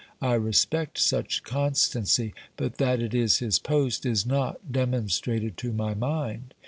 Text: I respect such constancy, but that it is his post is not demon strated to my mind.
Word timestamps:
I 0.23 0.33
respect 0.33 0.97
such 0.97 1.43
constancy, 1.43 2.33
but 2.57 2.79
that 2.79 2.99
it 2.99 3.13
is 3.13 3.37
his 3.37 3.59
post 3.59 4.03
is 4.03 4.25
not 4.25 4.71
demon 4.71 5.09
strated 5.09 5.57
to 5.57 5.71
my 5.71 5.93
mind. 5.93 6.55